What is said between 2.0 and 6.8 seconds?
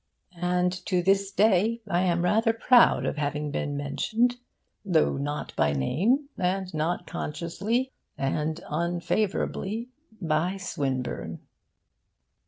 am rather proud of having been mentioned, though not by name, and